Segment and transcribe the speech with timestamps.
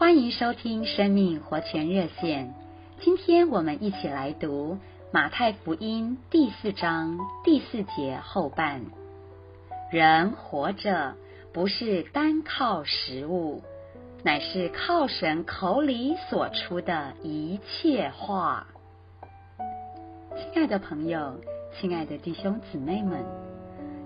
[0.00, 2.54] 欢迎收听生命活泉热线。
[3.00, 4.78] 今天我们一起来读
[5.12, 8.80] 马太福音第四章第四节后半。
[9.92, 11.16] 人活着
[11.52, 13.62] 不是单靠食物，
[14.22, 18.68] 乃是靠神口里所出的一切话。
[20.38, 21.34] 亲爱的朋友，
[21.78, 23.22] 亲爱的弟兄姊妹们，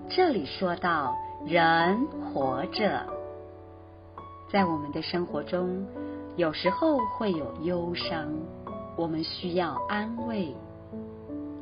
[0.09, 1.15] 这里说到
[1.47, 3.14] 人活着。
[4.55, 5.85] 在我们的生活中，
[6.37, 8.31] 有时候会有忧伤，
[8.95, 10.55] 我们需要安慰；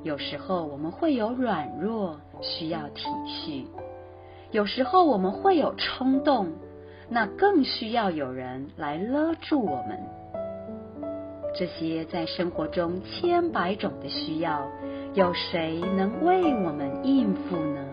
[0.03, 3.65] 有时候我们会有软弱，需要体恤；
[4.51, 6.51] 有时候我们会有冲动，
[7.09, 9.99] 那更需要有人来勒住我们。
[11.55, 14.67] 这些在生活中千百种的需要，
[15.15, 17.83] 有谁能为我们应付呢？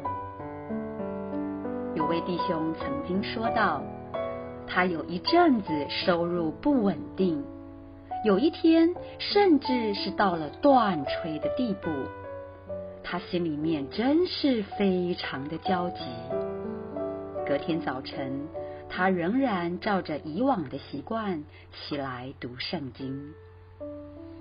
[1.94, 3.80] 有位弟兄曾经说道。
[4.72, 7.42] 他有一阵子收入不稳定，
[8.24, 11.90] 有一天甚至是到了断炊的地步，
[13.02, 16.04] 他心里面真是非常的焦急。
[17.44, 18.46] 隔天早晨，
[18.88, 21.42] 他仍然照着以往的习惯
[21.72, 23.32] 起来读圣经。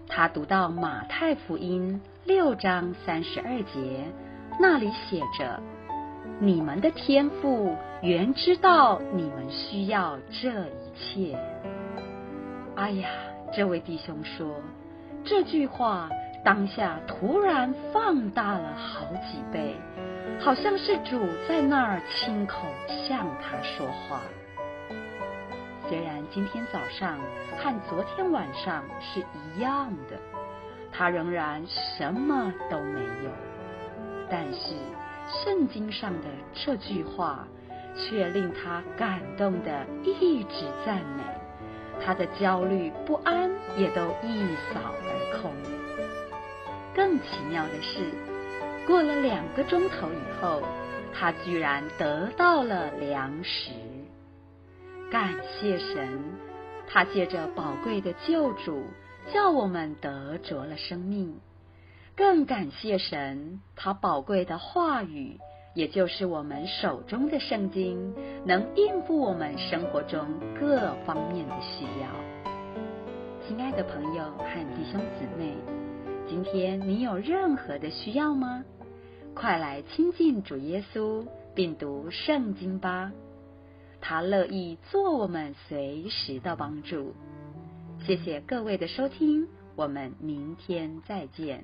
[0.08, 4.06] 他读到马太福音六章三十二节，
[4.60, 5.60] 那里写着。
[6.40, 11.38] 你们的天赋原知道你们需要这一切。
[12.76, 13.10] 哎呀，
[13.54, 14.56] 这位弟兄说
[15.26, 16.10] 这句话，
[16.46, 19.76] 当下突然放大了好几倍，
[20.40, 24.22] 好像是主在那儿亲口向他说话。
[25.90, 27.18] 虽然今天早上
[27.58, 30.18] 和昨天晚上是一样的，
[30.92, 33.32] 他仍然什么都没有，
[34.30, 34.76] 但是。
[35.44, 37.48] 圣经上的这句话，
[37.96, 41.24] 却令他感动的一直赞美，
[42.04, 45.52] 他的焦虑不安也都一扫而空。
[46.96, 48.12] 更奇妙的是，
[48.88, 50.62] 过了两个钟头以后，
[51.14, 53.72] 他居然得到了粮食。
[55.12, 56.20] 感谢神，
[56.88, 58.84] 他借着宝贵的救主，
[59.34, 61.40] 叫我们得着了生命。
[62.20, 65.40] 更感谢神，他宝贵的话语，
[65.74, 68.14] 也就是我们手中的圣经，
[68.46, 70.28] 能应付我们生活中
[70.60, 72.10] 各方面的需要。
[73.48, 75.56] 亲爱的朋友和弟兄姊妹，
[76.28, 78.66] 今天你有任何的需要吗？
[79.34, 81.26] 快来亲近主耶稣，
[81.56, 83.14] 并读圣经吧，
[84.02, 87.14] 他乐意做我们随时的帮助。
[88.06, 89.48] 谢谢各位的收听，
[89.78, 91.64] 我们明天再见。